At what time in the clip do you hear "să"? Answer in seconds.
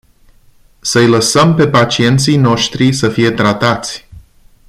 2.93-3.09